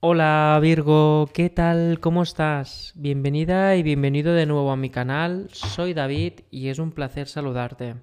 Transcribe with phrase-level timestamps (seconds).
[0.00, 1.98] Hola Virgo, ¿qué tal?
[1.98, 2.92] ¿Cómo estás?
[2.94, 5.48] Bienvenida y bienvenido de nuevo a mi canal.
[5.50, 7.96] Soy David y es un placer saludarte.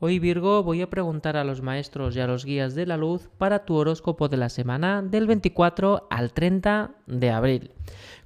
[0.00, 3.30] Hoy Virgo voy a preguntar a los maestros y a los guías de la luz
[3.38, 7.70] para tu horóscopo de la semana del 24 al 30 de abril.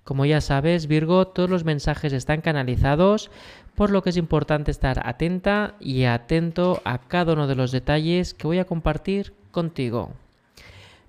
[0.03, 3.31] Como ya sabes Virgo, todos los mensajes están canalizados,
[3.75, 8.33] por lo que es importante estar atenta y atento a cada uno de los detalles
[8.33, 10.13] que voy a compartir contigo.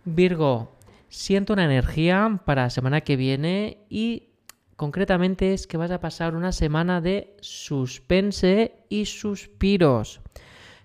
[0.04, 0.70] Virgo,
[1.10, 4.30] siento una energía para la semana que viene y
[4.76, 10.22] concretamente es que vas a pasar una semana de suspense y suspiros.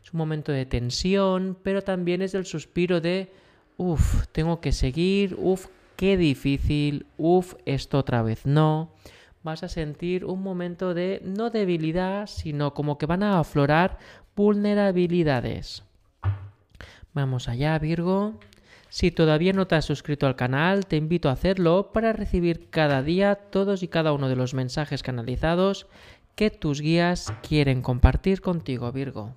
[0.02, 3.32] Es un momento de tensión, pero también es el suspiro de,
[3.76, 8.92] uff, tengo que seguir, uff, qué difícil, uff, esto otra vez no.
[9.42, 13.98] Vas a sentir un momento de no debilidad, sino como que van a aflorar
[14.36, 15.82] vulnerabilidades.
[17.12, 18.38] Vamos allá, Virgo.
[18.92, 23.02] Si todavía no te has suscrito al canal, te invito a hacerlo para recibir cada
[23.02, 25.86] día todos y cada uno de los mensajes canalizados
[26.34, 29.32] que tus guías quieren compartir contigo, Virgo.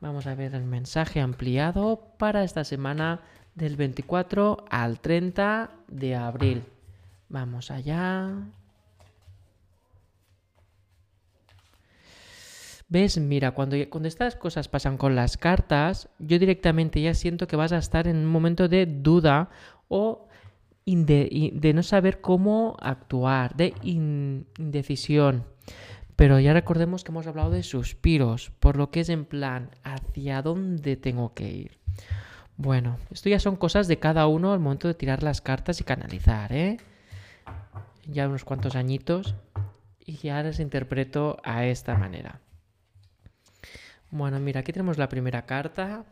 [0.00, 3.20] Vamos a ver el mensaje ampliado para esta semana
[3.56, 6.64] del 24 al 30 de abril.
[7.28, 8.32] Vamos allá.
[12.88, 13.18] ¿Ves?
[13.18, 17.72] Mira, cuando, cuando estas cosas pasan con las cartas, yo directamente ya siento que vas
[17.72, 19.50] a estar en un momento de duda
[19.88, 20.28] o
[20.86, 25.44] de, no saber cómo actuar, de indecisión.
[26.14, 30.40] Pero ya recordemos que hemos hablado de suspiros, por lo que es en plan, ¿hacia
[30.42, 31.78] dónde tengo que ir?
[32.56, 35.84] Bueno, esto ya son cosas de cada uno al momento de tirar las cartas y
[35.84, 36.78] canalizar, ¿eh?
[38.06, 39.34] Ya unos cuantos añitos
[39.98, 42.40] y ya las interpreto a esta manera.
[44.10, 46.04] Bueno, mira, aquí tenemos la primera carta.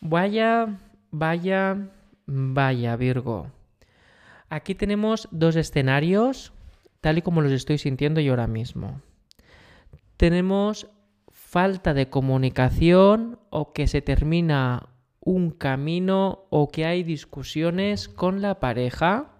[0.00, 0.78] Vaya,
[1.10, 1.76] vaya,
[2.26, 3.48] vaya, Virgo.
[4.48, 6.52] Aquí tenemos dos escenarios,
[7.00, 9.00] tal y como los estoy sintiendo yo ahora mismo.
[10.16, 10.88] Tenemos
[11.30, 14.88] falta de comunicación o que se termina
[15.20, 19.32] un camino o que hay discusiones con la pareja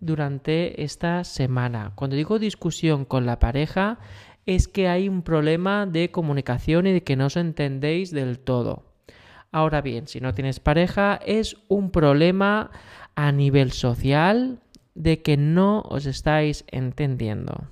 [0.00, 1.92] durante esta semana.
[1.94, 3.98] Cuando digo discusión con la pareja
[4.46, 8.84] es que hay un problema de comunicación y de que no os entendéis del todo.
[9.50, 12.70] Ahora bien, si no tienes pareja, es un problema
[13.14, 14.60] a nivel social
[14.94, 17.68] de que no os estáis entendiendo.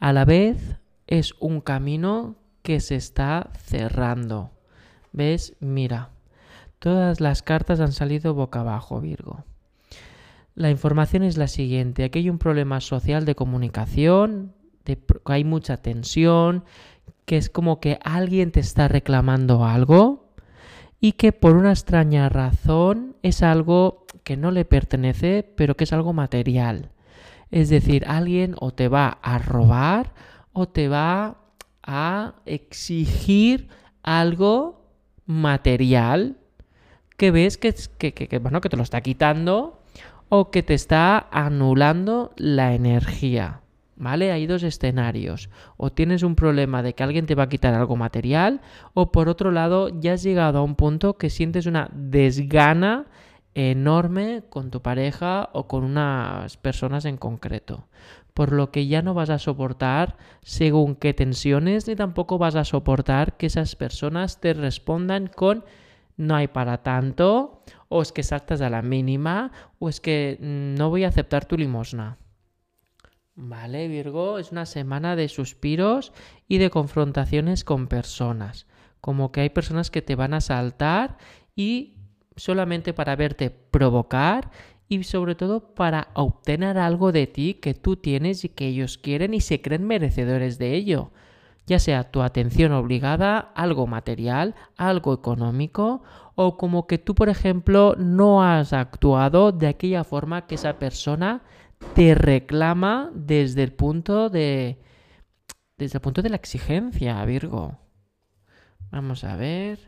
[0.00, 4.50] A la vez, es un camino que se está cerrando.
[5.12, 5.54] ¿Ves?
[5.60, 6.10] Mira,
[6.78, 9.44] todas las cartas han salido boca abajo, Virgo.
[10.54, 12.04] La información es la siguiente.
[12.04, 14.54] Aquí hay un problema social de comunicación,
[15.26, 16.64] hay mucha tensión,
[17.24, 20.32] que es como que alguien te está reclamando algo
[21.00, 25.92] y que por una extraña razón es algo que no le pertenece, pero que es
[25.92, 26.90] algo material.
[27.50, 30.14] Es decir, alguien o te va a robar
[30.52, 31.38] o te va
[31.82, 33.68] a exigir
[34.02, 34.86] algo
[35.26, 36.36] material
[37.16, 39.80] que ves que, que, bueno, que te lo está quitando
[40.28, 43.61] o que te está anulando la energía.
[44.02, 44.32] ¿Vale?
[44.32, 45.48] Hay dos escenarios.
[45.76, 48.60] O tienes un problema de que alguien te va a quitar algo material,
[48.94, 53.06] o por otro lado, ya has llegado a un punto que sientes una desgana
[53.54, 57.86] enorme con tu pareja o con unas personas en concreto.
[58.34, 62.64] Por lo que ya no vas a soportar según qué tensiones, ni tampoco vas a
[62.64, 65.64] soportar que esas personas te respondan con
[66.16, 70.74] no hay para tanto, o es que saltas a la mínima, o es que mm,
[70.74, 72.18] no voy a aceptar tu limosna.
[73.34, 76.12] Vale, Virgo, es una semana de suspiros
[76.48, 78.66] y de confrontaciones con personas.
[79.00, 81.16] Como que hay personas que te van a saltar
[81.56, 81.94] y
[82.36, 84.50] solamente para verte provocar
[84.88, 89.32] y sobre todo para obtener algo de ti que tú tienes y que ellos quieren
[89.32, 91.10] y se creen merecedores de ello.
[91.66, 96.02] Ya sea tu atención obligada, algo material, algo económico
[96.34, 101.42] o como que tú, por ejemplo, no has actuado de aquella forma que esa persona
[101.94, 104.78] te reclama desde el punto de.
[105.76, 107.78] Desde el punto de la exigencia, Virgo.
[108.90, 109.78] Vamos a ver.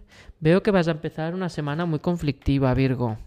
[0.40, 3.18] Veo que vas a empezar una semana muy conflictiva, Virgo.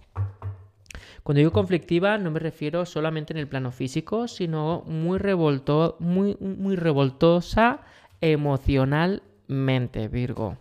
[1.23, 6.37] Cuando digo conflictiva no me refiero solamente en el plano físico, sino muy, revolto, muy,
[6.39, 7.81] muy revoltosa
[8.21, 10.57] emocionalmente, Virgo.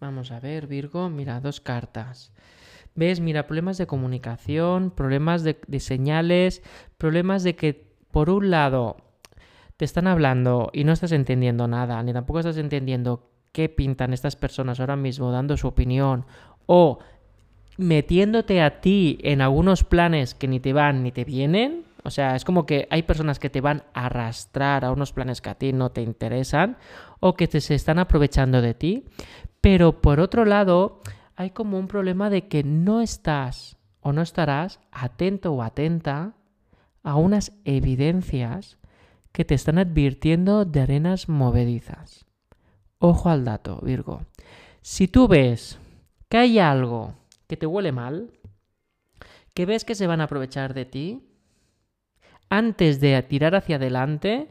[0.00, 1.08] Vamos a ver, Virgo.
[1.08, 2.32] Mira, dos cartas.
[2.94, 3.20] ¿Ves?
[3.20, 6.62] Mira, problemas de comunicación, problemas de, señales,
[6.98, 8.96] problemas de que, por un lado,
[9.76, 14.36] te están hablando y no estás entendiendo nada, ni tampoco estás entendiendo qué pintan estas
[14.36, 16.26] personas ahora mismo dando su opinión,
[16.66, 16.98] o
[17.78, 21.84] metiéndote a ti en algunos planes que ni te van ni te vienen.
[22.02, 25.40] O sea, es como que hay personas que te van a arrastrar a unos planes
[25.40, 26.76] que a ti no te interesan
[27.20, 29.04] o que te se están aprovechando de ti.
[29.60, 31.00] Pero por otro lado,
[31.40, 36.34] hay como un problema de que no estás o no estarás atento o atenta
[37.02, 38.76] a unas evidencias
[39.32, 42.26] que te están advirtiendo de arenas movedizas.
[42.98, 44.26] Ojo al dato, Virgo.
[44.82, 45.78] Si tú ves
[46.28, 47.14] que hay algo
[47.46, 48.32] que te huele mal,
[49.54, 51.26] que ves que se van a aprovechar de ti,
[52.50, 54.48] antes de tirar hacia adelante,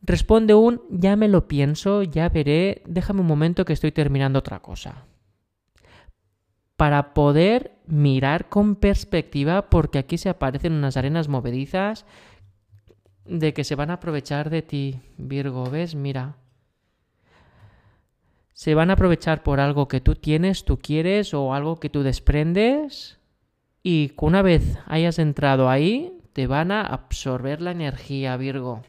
[0.00, 4.60] responde un ya me lo pienso, ya veré, déjame un momento que estoy terminando otra
[4.60, 5.06] cosa.
[6.76, 12.04] Para poder mirar con perspectiva, porque aquí se aparecen unas arenas movedizas
[13.24, 15.94] de que se van a aprovechar de ti, Virgo, ¿ves?
[15.94, 16.36] Mira.
[18.52, 22.02] Se van a aprovechar por algo que tú tienes, tú quieres o algo que tú
[22.02, 23.18] desprendes
[23.82, 28.82] y una vez hayas entrado ahí, te van a absorber la energía, Virgo.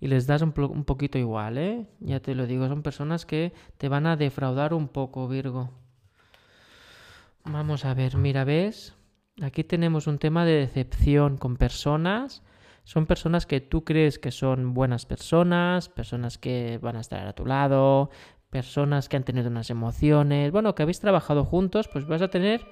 [0.00, 1.86] Y les das un, poquito igual, ¿eh?
[1.98, 5.70] Ya te lo digo, son personas que te van a defraudar un poco, Virgo.
[7.50, 8.94] Vamos a ver, mira, ¿ves?
[9.40, 12.42] Aquí tenemos un tema de decepción con personas.
[12.84, 17.32] Son personas que tú crees que son buenas personas, personas que van a estar a
[17.32, 18.10] tu lado,
[18.50, 20.52] personas que han tenido unas emociones.
[20.52, 22.66] Bueno, que habéis trabajado juntos, pues vas a tener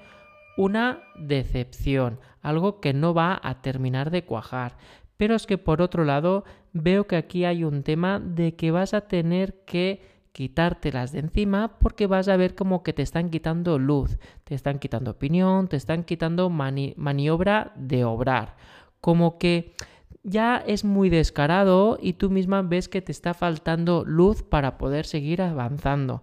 [0.57, 4.77] una decepción, algo que no va a terminar de cuajar.
[5.17, 6.43] Pero es que por otro lado
[6.73, 11.79] veo que aquí hay un tema de que vas a tener que quitártelas de encima
[11.79, 15.77] porque vas a ver como que te están quitando luz, te están quitando opinión, te
[15.77, 18.55] están quitando maniobra de obrar.
[19.01, 19.73] Como que
[20.21, 25.07] ya es muy descarado y tú misma ves que te está faltando luz para poder
[25.07, 26.21] seguir avanzando.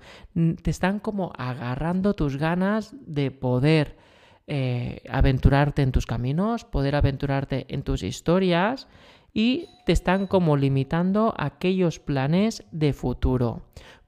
[0.63, 3.97] Te están como agarrando tus ganas de poder
[4.47, 8.87] eh, aventurarte en tus caminos, poder aventurarte en tus historias
[9.33, 13.63] y te están como limitando aquellos planes de futuro.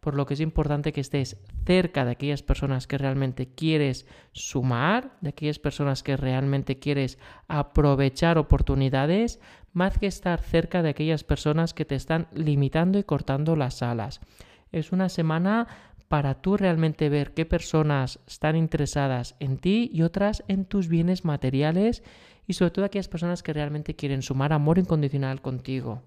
[0.06, 5.16] Por lo que es importante que estés cerca de aquellas personas que realmente quieres sumar,
[5.20, 7.18] de aquellas personas que realmente quieres
[7.48, 9.40] aprovechar oportunidades,
[9.72, 14.20] más que estar cerca de aquellas personas que te están limitando y cortando las alas.
[14.70, 15.66] Es una semana
[16.06, 21.24] para tú realmente ver qué personas están interesadas en ti y otras en tus bienes
[21.24, 22.04] materiales
[22.46, 26.04] y sobre todo aquellas personas que realmente quieren sumar amor incondicional contigo.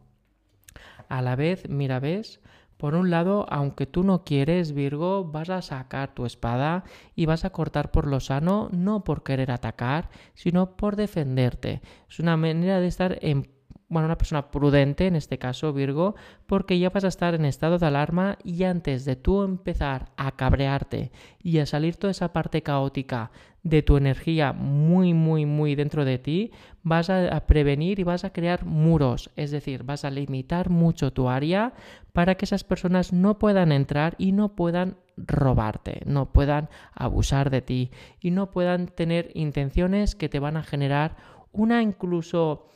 [1.09, 2.39] A la vez, mira, ves,
[2.79, 7.43] por un lado, aunque tú no quieres, Virgo, vas a sacar tu espada y vas
[7.43, 11.81] a cortar por lo sano, no por querer atacar, sino por defenderte.
[12.09, 13.49] Es una manera de estar en
[13.89, 16.15] bueno, una persona prudente, en este caso Virgo,
[16.45, 20.31] porque ya vas a estar en estado de alarma y antes de tú empezar a
[20.33, 23.31] cabrearte y a salir toda esa parte caótica
[23.63, 26.51] de tu energía muy, muy, muy dentro de ti,
[26.83, 31.27] vas a, prevenir y vas a crear muros, es decir, vas a limitar mucho tu
[31.27, 31.73] área
[32.13, 37.61] para que esas personas no puedan entrar y no puedan robarte, no puedan abusar de
[37.61, 37.91] ti
[38.21, 41.17] y no puedan tener intenciones que te van a generar
[41.51, 42.69] una incluso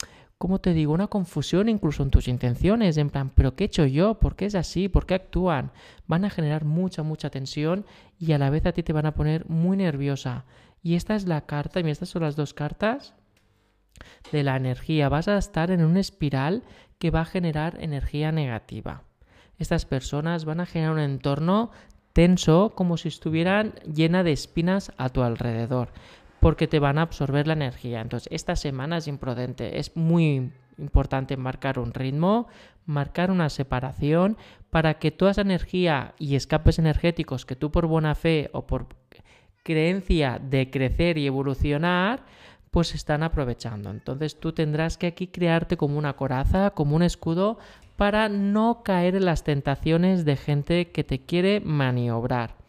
[0.43, 0.91] ¿cómo te digo?
[0.91, 4.15] Una confusión incluso en tus intenciones, en plan, ¿pero qué he hecho yo?
[4.15, 4.89] ¿Por qué es así?
[4.89, 5.71] ¿Por qué actúan?
[6.05, 7.85] Van a generar mucha, mucha tensión
[8.19, 10.43] y a la vez a ti te van a poner muy nerviosa.
[10.81, 13.13] Y esta es la carta, y estas son las dos cartas
[14.33, 15.07] de la energía.
[15.07, 16.63] Vas a estar en una espiral
[16.99, 19.03] que va a generar energía negativa.
[19.59, 21.71] Estas personas van a generar un entorno
[22.11, 25.93] tenso como si estuvieran llena de espinas a tu alrededor
[26.43, 28.01] porque te van a absorber la energía.
[28.01, 32.47] Entonces, esta semana es imprudente, es muy importante marcar un ritmo,
[32.85, 34.35] marcar una separación
[34.69, 38.87] para que toda esa energía y escapes energéticos que tú por buena fe o por
[39.63, 42.25] creencia de crecer y evolucionar,
[42.71, 43.89] pues están aprovechando.
[43.89, 47.57] Entonces tú tendrás que aquí crearte como una coraza, como un escudo,
[47.95, 52.62] para no caer en las tentaciones de gente que te quiere maniobrar.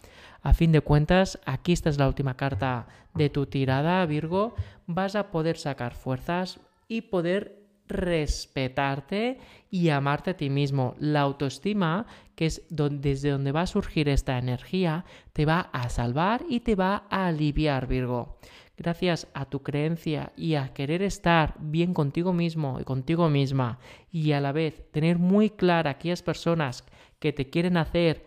[0.45, 4.55] A fin de cuentas, aquí esta es la última carta de tu tirada, Virgo.
[4.87, 9.39] Vas a poder sacar fuerzas y poder respetarte
[9.71, 10.97] y amarte a ti mismo.
[10.99, 16.43] La autoestima, que es desde donde va a surgir esta energía, te va a salvar
[16.47, 18.37] y te va a aliviar, Virgo.
[18.77, 23.79] Gracias a tu creencia y a querer estar bien contigo mismo y contigo misma
[24.13, 26.85] y a la vez tener muy clara aquellas personas
[27.19, 28.27] que te quieren hacer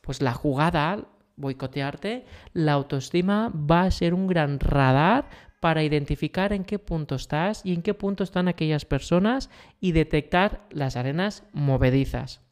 [0.00, 1.04] pues la jugada,
[1.38, 5.28] boicotearte, la autoestima va a ser un gran radar
[5.60, 10.66] para identificar en qué punto estás y en qué punto están aquellas personas y detectar
[10.70, 12.47] las arenas movedizas.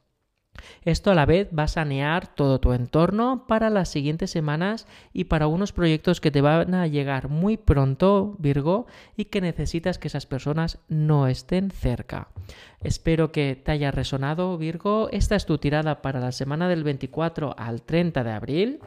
[0.85, 5.25] Esto a la vez va a sanear todo tu entorno para las siguientes semanas y
[5.25, 8.87] para unos proyectos que te van a llegar muy pronto, Virgo,
[9.17, 12.29] y que necesitas que esas personas no estén cerca.
[12.83, 15.09] Espero que te haya resonado, Virgo.
[15.11, 18.81] Esta es tu tirada para la semana del 24 al 30 de abril.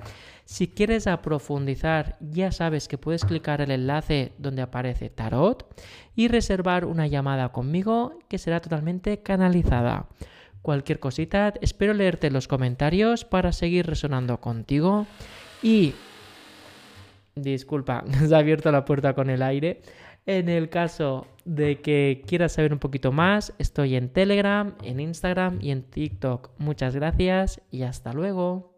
[0.46, 5.68] Si quieres profundizar, ya sabes que puedes clicar el enlace donde aparece Tarot
[6.16, 10.08] y reservar una llamada conmigo que será totalmente canalizada
[10.62, 11.54] cualquier cosita.
[11.62, 15.08] Espero leerte en los comentarios para seguir resonando contigo.
[15.62, 15.94] Y...
[17.36, 19.82] Disculpa, se ha abierto la puerta con el aire.
[20.26, 25.58] En el caso de que quieras saber un poquito más, estoy en Telegram, en Instagram
[25.62, 26.52] y en TikTok.
[26.60, 28.69] Muchas gracias y hasta luego.